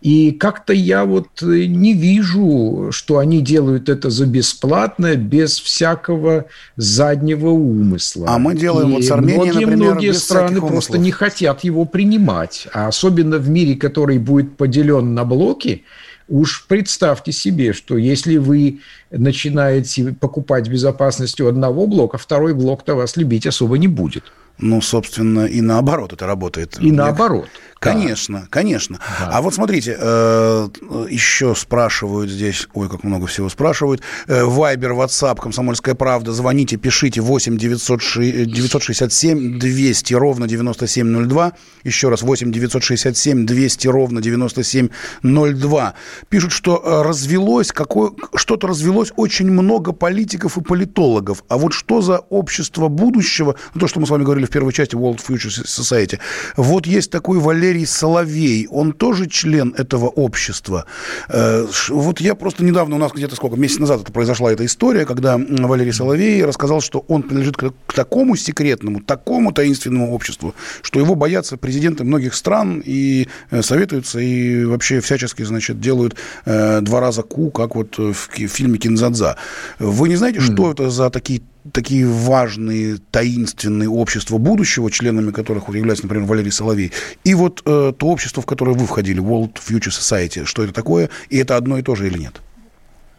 [0.00, 6.46] и как-то я вот э, не вижу, что они делают это за бесплатно, без всякого
[6.76, 8.26] заднего умысла.
[8.28, 11.64] А мы делаем и вот с Арменией, многие, например, многие без страны просто не хотят
[11.64, 12.66] его принимать.
[12.72, 15.84] А особенно в мире, который будет поделен на блоки,
[16.30, 18.78] Уж представьте себе, что если вы
[19.10, 24.22] начинаете покупать безопасность у одного блока, второй блок-то вас любить особо не будет.
[24.58, 26.78] Ну, собственно, и наоборот это работает.
[26.80, 27.48] И наоборот.
[27.80, 29.00] Конечно, конечно.
[29.18, 29.30] Да.
[29.32, 30.68] А вот смотрите, э,
[31.08, 34.02] еще спрашивают здесь, ой, как много всего спрашивают.
[34.26, 41.52] Э, Вайбер, WhatsApp, Комсомольская правда, звоните, пишите 8 967 200 ровно 9702.
[41.82, 45.94] Еще раз, 8 967 200 ровно 9702.
[46.28, 51.44] Пишут, что э, развелось, какое, что-то развелось очень много политиков и политологов.
[51.48, 54.74] А вот что за общество будущего, ну, то, что мы с вами говорили в первой
[54.74, 56.18] части World Future Society,
[56.56, 60.86] вот есть такой Валерий Валерий Соловей, он тоже член этого общества.
[61.28, 65.06] Э, вот я просто недавно, у нас где-то сколько, месяц назад это произошла эта история,
[65.06, 71.14] когда Валерий Соловей рассказал, что он принадлежит к такому секретному, такому таинственному обществу, что его
[71.14, 77.22] боятся президенты многих стран и э, советуются, и вообще всячески, значит, делают э, два раза
[77.22, 79.36] ку, как вот в фильме «Кинзадза».
[79.78, 81.42] Вы не знаете, что это за такие
[81.72, 86.92] такие важные, таинственные общества будущего, членами которых является, например, Валерий Соловей,
[87.24, 91.10] и вот э, то общество, в которое вы входили, World Future Society, что это такое,
[91.28, 92.40] и это одно и то же или нет?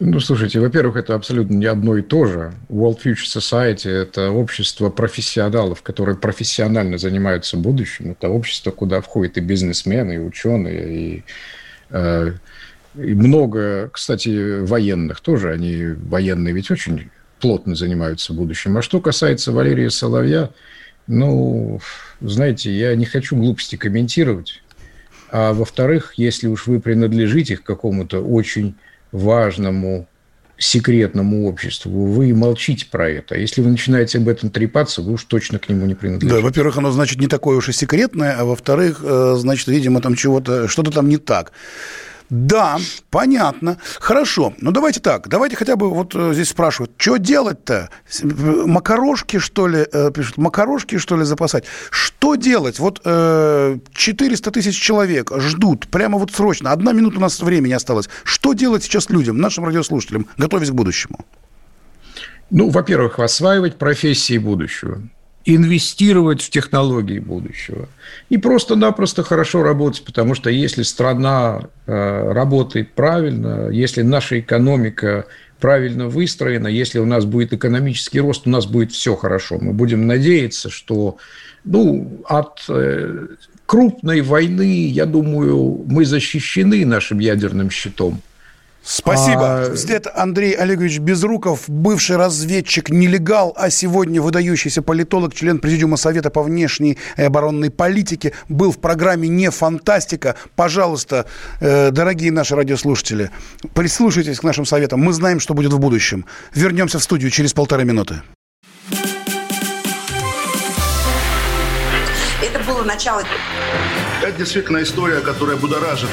[0.04, 2.52] Ну, слушайте, во-первых, это абсолютно не одно и то же.
[2.68, 8.10] World Future Society– это общество профессионалов, которые профессионально занимаются будущим.
[8.10, 11.24] Это общество, куда входят и бизнесмены, и ученые, и,
[11.90, 12.32] э,
[12.96, 15.52] и много, кстати, военных тоже.
[15.52, 17.10] Они военные ведь очень
[17.42, 18.78] плотно занимаются будущим.
[18.78, 20.50] А что касается Валерия Соловья,
[21.08, 21.80] ну,
[22.20, 24.62] знаете, я не хочу глупости комментировать.
[25.30, 28.76] А во-вторых, если уж вы принадлежите к какому-то очень
[29.10, 30.06] важному
[30.56, 33.34] секретному обществу, вы молчите про это.
[33.34, 36.36] А если вы начинаете об этом трепаться, вы уж точно к нему не принадлежите.
[36.36, 40.14] Да, во-первых, оно, значит, не такое уж и секретное, а во-вторых, э, значит, видимо, там
[40.14, 41.52] чего-то, что-то там не так.
[42.32, 42.78] Да,
[43.10, 43.76] понятно.
[44.00, 44.54] Хорошо.
[44.58, 45.28] Ну, давайте так.
[45.28, 47.90] Давайте хотя бы вот э, здесь спрашивают, что делать-то?
[48.22, 51.64] Макарошки, что ли, э, пишут, макарошки, что ли, запасать?
[51.90, 52.78] Что делать?
[52.78, 56.72] Вот э, 400 тысяч человек ждут прямо вот срочно.
[56.72, 58.08] Одна минута у нас времени осталось.
[58.24, 61.18] Что делать сейчас людям, нашим радиослушателям, готовясь к будущему?
[62.48, 65.02] Ну, во-первых, осваивать профессии будущего
[65.44, 67.88] инвестировать в технологии будущего.
[68.28, 75.26] И просто-напросто хорошо работать, потому что если страна э, работает правильно, если наша экономика
[75.60, 79.58] правильно выстроена, если у нас будет экономический рост, у нас будет все хорошо.
[79.60, 81.18] Мы будем надеяться, что
[81.64, 83.26] ну, от э,
[83.66, 88.20] крупной войны, я думаю, мы защищены нашим ядерным щитом.
[88.84, 89.66] Спасибо.
[89.66, 89.74] А...
[89.88, 96.42] Это Андрей Олегович Безруков, бывший разведчик, нелегал, а сегодня выдающийся политолог, член Президиума Совета по
[96.42, 100.36] внешней и оборонной политике, был в программе «Не фантастика».
[100.56, 101.26] Пожалуйста,
[101.60, 103.30] э, дорогие наши радиослушатели,
[103.74, 105.00] прислушайтесь к нашим советам.
[105.00, 106.24] Мы знаем, что будет в будущем.
[106.54, 108.22] Вернемся в студию через полторы минуты.
[112.42, 113.22] Это было начало.
[114.22, 116.10] Это действительно история, которая будоражит.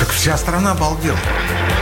[0.00, 1.18] Так вся страна обалдела.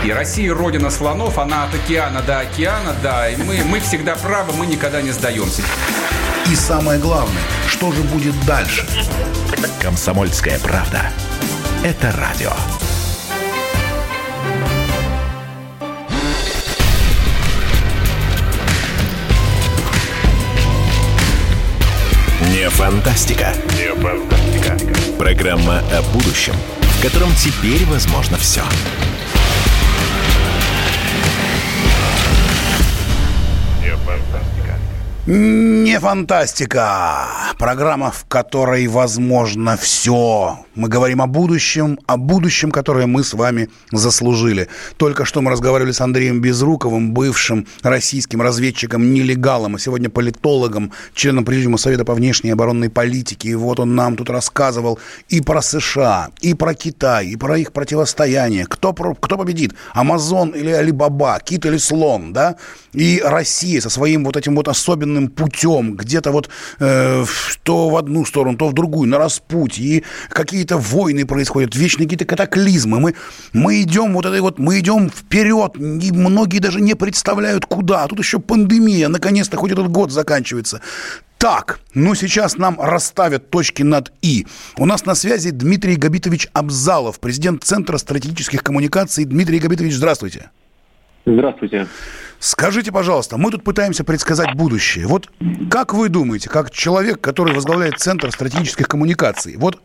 [0.04, 3.28] И Россия родина слонов, она от океана до океана, да.
[3.28, 5.62] И мы, мы всегда правы, мы никогда не сдаемся.
[6.50, 8.84] И самое главное, что же будет дальше?
[9.80, 11.12] Комсомольская правда.
[11.84, 12.50] Это радио.
[22.50, 23.54] Не фантастика.
[23.76, 24.76] Не фантастика.
[25.16, 28.62] Программа о будущем, в котором теперь возможно все.
[34.04, 34.51] Bye, bye.
[35.24, 37.28] Не фантастика.
[37.56, 40.58] Программа, в которой возможно все.
[40.74, 44.68] Мы говорим о будущем, о будущем, которое мы с вами заслужили.
[44.96, 51.44] Только что мы разговаривали с Андреем Безруковым, бывшим российским разведчиком, нелегалом, а сегодня политологом, членом
[51.44, 53.50] Президиума Совета по внешней и оборонной политике.
[53.50, 54.98] И вот он нам тут рассказывал
[55.28, 58.66] и про США, и про Китай, и про их противостояние.
[58.66, 59.74] Кто, кто победит?
[59.92, 61.38] Амазон или Алибаба?
[61.44, 62.56] Кит или слон, да?
[62.92, 66.48] И Россия со своим вот этим вот особенным путем, где-то вот
[66.78, 67.24] э,
[67.62, 69.84] то в одну сторону, то в другую, на распутье.
[69.84, 73.00] И какие какие-то войны происходят, вечные какие-то катаклизмы.
[73.00, 73.14] Мы,
[73.52, 78.04] мы идем вот этой вот, мы идем вперед, и многие даже не представляют куда.
[78.04, 80.80] А тут еще пандемия, наконец-то хоть этот год заканчивается.
[81.38, 84.46] Так, ну сейчас нам расставят точки над «и».
[84.76, 89.24] У нас на связи Дмитрий Габитович Абзалов, президент Центра стратегических коммуникаций.
[89.24, 90.50] Дмитрий Габитович, здравствуйте.
[91.24, 91.86] Здравствуйте.
[92.40, 95.06] Скажите, пожалуйста, мы тут пытаемся предсказать будущее.
[95.06, 95.30] Вот
[95.70, 99.80] как вы думаете, как человек, который возглавляет Центр стратегических коммуникаций, вот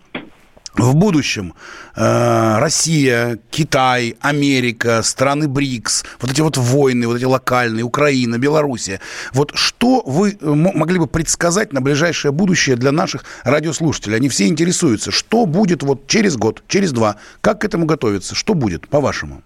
[0.73, 1.53] в будущем
[1.95, 8.99] э, Россия, Китай, Америка, страны БРИКС, вот эти вот войны, вот эти локальные, Украина, Белоруссия.
[9.33, 14.17] Вот что вы э, могли бы предсказать на ближайшее будущее для наших радиослушателей?
[14.17, 18.53] Они все интересуются, что будет вот через год, через два, как к этому готовиться, что
[18.53, 19.43] будет, по-вашему?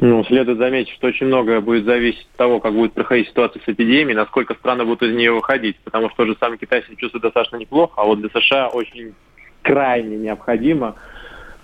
[0.00, 3.68] Ну, следует заметить, что очень многое будет зависеть от того, как будет проходить ситуация с
[3.68, 7.22] эпидемией, насколько страны будут из нее выходить, потому что тот же самый Китай себя чувствует
[7.22, 9.14] достаточно неплохо, а вот для США очень
[9.62, 10.94] крайне необходимо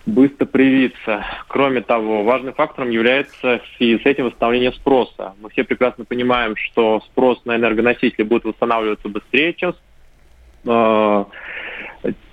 [0.05, 1.25] быстро привиться.
[1.49, 5.35] Кроме того, важным фактором является в связи с этим восстановление спроса.
[5.41, 9.75] Мы все прекрасно понимаем, что спрос на энергоносители будет восстанавливаться быстрее, чем,
[10.67, 11.25] э,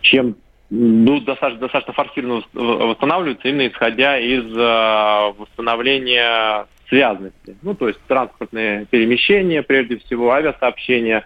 [0.02, 0.36] чем
[0.72, 7.58] будут достаточно, достаточно форсированно восстанавливаться, именно исходя из э, восстановления связности.
[7.62, 11.26] Ну, то есть транспортные перемещения, прежде всего, авиасообщения.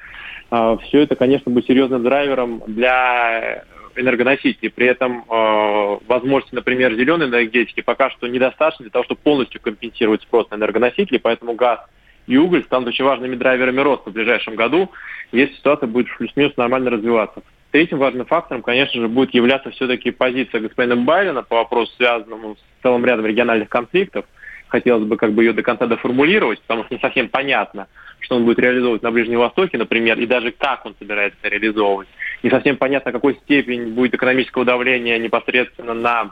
[0.49, 3.63] Э, все это, конечно, будет серьезным драйвером для
[3.95, 4.71] энергоносителей.
[4.71, 10.23] При этом э, возможности, например, зеленой энергетики пока что недостаточно для того, чтобы полностью компенсировать
[10.23, 11.79] спрос на энергоносители, поэтому газ
[12.25, 14.89] и уголь станут очень важными драйверами роста в ближайшем году,
[15.31, 17.43] если ситуация будет плюс-минус нормально развиваться.
[17.75, 22.81] Третьим важным фактором, конечно же, будет являться все-таки позиция господина Байдена по вопросу, связанному с
[22.81, 24.23] целым рядом региональных конфликтов.
[24.69, 27.87] хотелось бы как бы ее до конца доформулировать, потому что не совсем понятно,
[28.21, 32.07] что он будет реализовывать на Ближнем Востоке, например, и даже как он собирается реализовывать.
[32.43, 36.31] Не совсем понятно, какой степень будет экономического давления непосредственно на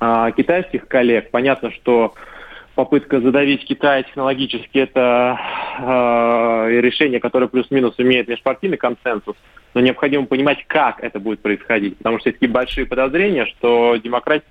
[0.00, 1.30] э, китайских коллег.
[1.30, 2.14] Понятно, что
[2.74, 5.38] попытка задавить Китай технологически это
[5.78, 9.36] э, решение, которое плюс-минус имеет межпартийный консенсус,
[9.74, 14.44] но необходимо понимать, как это будет происходить, потому что есть такие большие подозрения, что демократ...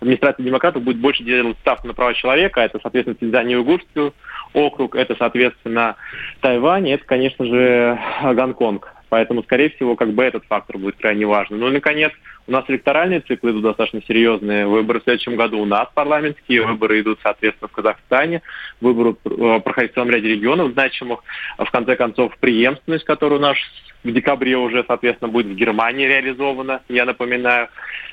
[0.00, 4.12] администрация демократов будет больше делать ставку на права человека, это, соответственно, Синьцзянь Уйгурский
[4.52, 5.96] округ, это, соответственно,
[6.40, 8.95] Тайвань, это, конечно же, Гонконг.
[9.08, 11.60] Поэтому, скорее всего, как бы этот фактор будет крайне важным.
[11.60, 12.12] Ну и, наконец,
[12.46, 14.66] у нас электоральные циклы идут достаточно серьезные.
[14.66, 18.42] Выборы в следующем году у нас парламентские, выборы идут, соответственно, в Казахстане,
[18.80, 21.20] выборы э, проходят в целом ряде регионов значимых.
[21.58, 23.58] В конце концов, преемственность, которую наш
[24.04, 27.68] в декабре уже, соответственно, будет в Германии реализована, я напоминаю,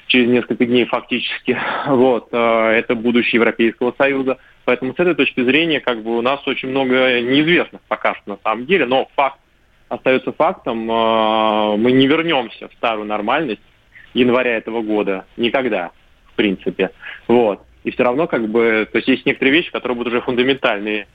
[0.07, 1.57] через несколько дней фактически.
[1.87, 4.37] Вот, э, это будущее Европейского Союза.
[4.65, 8.37] Поэтому с этой точки зрения, как бы у нас очень много неизвестных пока что на
[8.43, 9.37] самом деле, но факт
[9.93, 13.61] остается фактом, э, мы не вернемся в старую нормальность
[14.13, 15.25] января этого года.
[15.37, 15.91] Никогда,
[16.31, 16.91] в принципе.
[17.27, 17.61] Вот.
[17.83, 21.07] И все равно, как бы, то есть есть некоторые вещи, которые будут уже фундаментальные,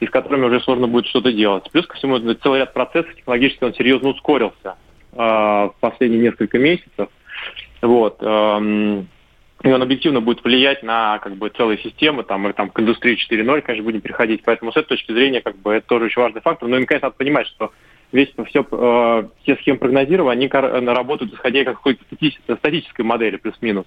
[0.00, 1.70] и с которыми уже сложно будет что-то делать.
[1.70, 4.76] Плюс ко всему, целый ряд процессов технологически он серьезно ускорился
[5.12, 7.08] э, в последние несколько месяцев.
[7.82, 8.18] Вот.
[8.20, 9.02] Э,
[9.62, 13.16] и он объективно будет влиять на как бы целые системы, там, мы там к индустрии
[13.16, 14.42] 4.0, конечно, будем переходить.
[14.44, 16.68] Поэтому с этой точки зрения, как бы, это тоже очень важный фактор.
[16.68, 17.72] Но, и, конечно, надо понимать, что
[18.12, 22.04] весь все, э, все схемы прогнозирования, они работают исходя из какой-то
[22.58, 23.86] статической модели плюс-минус.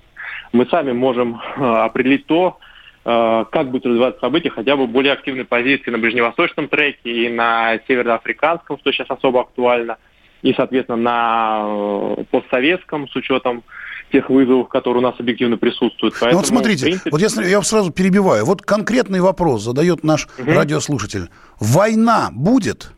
[0.52, 2.58] Мы сами можем э, определить то,
[3.06, 7.80] э, как будет развиваться события, хотя бы более активной позиции на ближневосточном треке и на
[7.88, 9.98] североафриканском, что сейчас особо актуально,
[10.42, 13.64] и, соответственно, на э, постсоветском, с учетом
[14.12, 16.14] тех вызовов, которые у нас объективно присутствуют.
[16.14, 17.10] Поэтому, ну вот смотрите, принципе...
[17.12, 18.46] вот я, я сразу перебиваю.
[18.46, 20.52] Вот конкретный вопрос задает наш угу.
[20.52, 21.30] радиослушатель.
[21.60, 22.95] Война будет?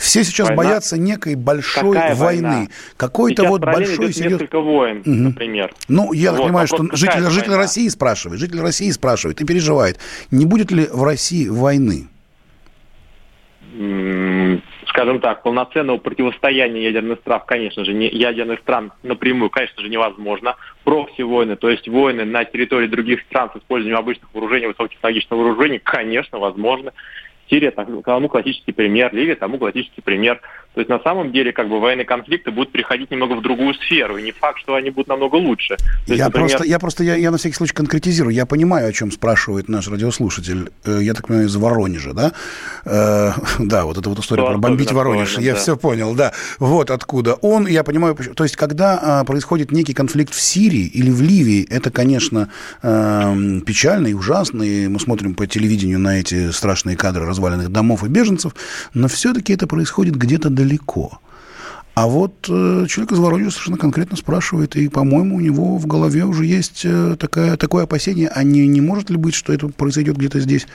[0.00, 0.62] Все сейчас война.
[0.62, 2.48] боятся некой большой какая войны.
[2.48, 2.66] Война?
[2.96, 4.32] Какой-то вот большой серьез...
[4.32, 5.10] несколько войн, угу.
[5.10, 5.74] например.
[5.88, 9.98] Ну, я вот, понимаю, что житель, житель России спрашивает, житель России спрашивает и переживает,
[10.30, 12.08] не будет ли в России войны?
[14.86, 20.56] скажем так, полноценного противостояния ядерных стран, конечно же, не, ядерных стран напрямую, конечно же, невозможно.
[20.82, 26.38] Прокси-войны, то есть войны на территории других стран с использованием обычных вооружений, высокотехнологичного вооружения, конечно,
[26.38, 26.92] возможно.
[27.50, 30.40] Сирия тому классический пример, Ливия тому классический пример.
[30.74, 34.18] То есть на самом деле как бы военные конфликты будут переходить немного в другую сферу,
[34.18, 35.76] и не факт, что они будут намного лучше.
[36.06, 36.48] То я, например...
[36.48, 39.88] просто, я просто, я, я на всякий случай конкретизирую, я понимаю, о чем спрашивает наш
[39.88, 42.32] радиослушатель, э, я так понимаю, из Воронежа, да?
[42.84, 45.58] Э, да, вот эта вот история про бомбить Воронеж, я да.
[45.58, 46.32] все понял, да.
[46.60, 51.10] Вот откуда он, я понимаю, то есть когда э, происходит некий конфликт в Сирии или
[51.10, 52.48] в Ливии, это, конечно,
[52.82, 58.04] э, печально и ужасно, и мы смотрим по телевидению на эти страшные кадры разваленных домов
[58.04, 58.54] и беженцев,
[58.94, 61.20] но все-таки это происходит где-то далеко.
[61.94, 66.24] А вот э, человек из Воронежа совершенно конкретно спрашивает, и, по-моему, у него в голове
[66.24, 70.16] уже есть э, такая, такое опасение, а не, не может ли быть, что это произойдет
[70.16, 70.68] где-то здесь,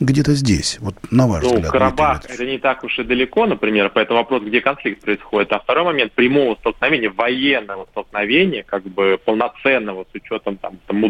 [0.00, 0.78] где-то здесь?
[0.80, 1.70] Вот на ваш ну, взгляд.
[1.70, 5.52] Карабах это не так уж и далеко, например, поэтому вопрос, где конфликт происходит.
[5.52, 11.00] А второй момент прямого столкновения, военного столкновения, как бы полноценного, с учетом там, там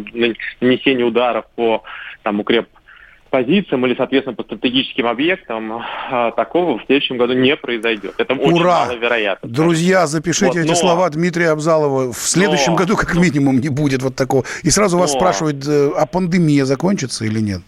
[0.61, 1.85] нанесения ударов по
[2.25, 2.69] там, укреп
[3.33, 8.15] позициям или, соответственно, по стратегическим объектам а, такого в следующем году не произойдет.
[8.19, 8.45] Это Ура!
[8.45, 9.49] очень маловероятно.
[9.49, 10.75] Друзья, запишите вот, эти но...
[10.75, 12.13] слова Дмитрия Абзалова.
[12.13, 12.79] В следующем но...
[12.79, 14.45] году как минимум не будет вот такого.
[14.63, 15.03] И сразу но...
[15.03, 17.63] вас спрашивают, э, а пандемия закончится или нет?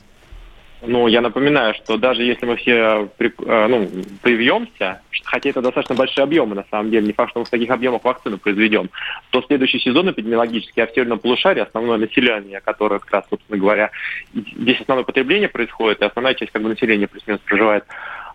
[0.86, 3.88] Ну, я напоминаю, что даже если мы все э, ну,
[4.22, 7.70] привьемся, хотя это достаточно большие объемы, на самом деле, не факт, что мы в таких
[7.70, 8.90] объемах вакцину произведем,
[9.30, 13.90] то следующий сезон эпидемиологический, а в северном полушарии основное население, которое как раз, собственно говоря,
[14.34, 17.84] здесь основное потребление происходит, и основная часть как бы, населения плюс-минус проживает,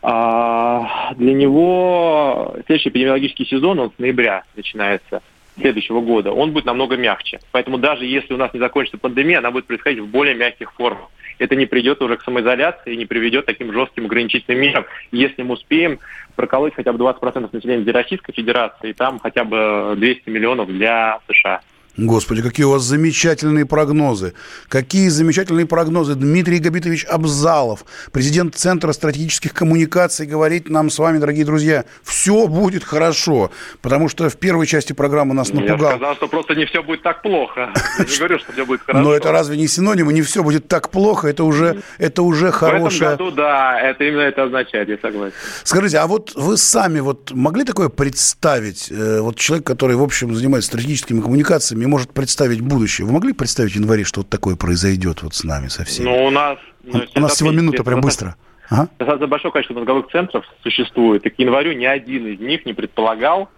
[0.02, 5.22] а для него следующий эпидемиологический сезон, он с ноября начинается
[5.60, 7.40] следующего года, он будет намного мягче.
[7.52, 11.10] Поэтому даже если у нас не закончится пандемия, она будет происходить в более мягких формах
[11.40, 14.86] это не придет уже к самоизоляции и не приведет к таким жестким ограничительным мерам.
[15.12, 16.00] Если мы успеем
[16.36, 21.20] проколоть хотя бы 20% населения для Российской Федерации, и там хотя бы 200 миллионов для
[21.28, 21.62] США.
[22.06, 24.34] Господи, какие у вас замечательные прогнозы.
[24.68, 26.16] Какие замечательные прогнозы.
[26.16, 32.84] Дмитрий Габитович Абзалов, президент Центра стратегических коммуникаций, говорит нам с вами, дорогие друзья, все будет
[32.84, 33.52] хорошо.
[33.82, 35.92] Потому что в первой части программы нас напугал.
[35.92, 37.74] Я сказал, что просто не все будет так плохо.
[38.00, 39.04] Я не говорю, что все будет хорошо.
[39.04, 40.14] Но это разве не синонимы?
[40.14, 41.28] Не все будет так плохо.
[41.28, 43.12] Это уже, это уже хорошее.
[43.12, 45.36] В этом году, да, это именно это означает, я согласен.
[45.64, 48.90] Скажите, а вот вы сами вот могли такое представить?
[48.92, 53.06] Э, вот человек, который, в общем, занимается стратегическими коммуникациями, может представить будущее.
[53.06, 56.06] Вы могли представить в январе, что вот такое произойдет вот с нами со всеми?
[56.06, 56.58] Ну, у нас...
[56.84, 58.36] Ну, у нас всего минута, прям быстро.
[58.70, 58.88] Ага.
[59.00, 63.50] Достаточно большое количество мозговых центров существует, и к январю ни один из них не предполагал,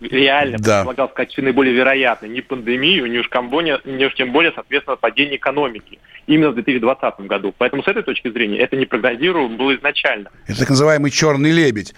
[0.00, 0.78] реально да.
[0.78, 4.96] предполагал в качестве наиболее вероятной не пандемию, не уж, комбоне, не уж тем более, соответственно,
[4.96, 5.98] падение экономики.
[6.26, 7.54] Именно в 2020 году.
[7.56, 10.30] Поэтому с этой точки зрения это не прогнозируемо было изначально.
[10.46, 11.94] Это так называемый черный лебедь.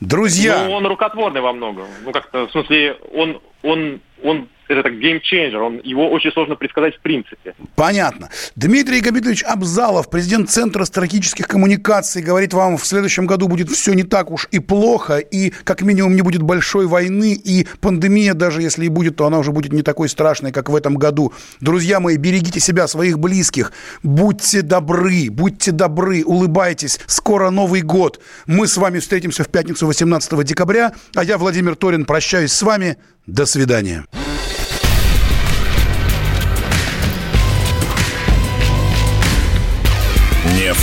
[0.00, 0.64] Друзья!
[0.64, 1.86] Ну, он рукотворный во многом.
[2.04, 6.96] Ну, как-то, в смысле, он, он, он это так геймченджер, он, его очень сложно предсказать
[6.96, 7.54] в принципе.
[7.74, 8.30] Понятно.
[8.56, 14.04] Дмитрий Габитович Абзалов, президент Центра стратегических коммуникаций, говорит вам, в следующем году будет все не
[14.04, 18.86] так уж и плохо, и как минимум не будет большой войны, и пандемия, даже если
[18.86, 21.32] и будет, то она уже будет не такой страшной, как в этом году.
[21.60, 27.00] Друзья мои, берегите себя, своих близких, будьте добры, будьте добры, улыбайтесь.
[27.06, 28.20] Скоро Новый год.
[28.46, 32.96] Мы с вами встретимся в пятницу 18 декабря, а я, Владимир Торин, прощаюсь с вами.
[33.26, 34.04] До свидания.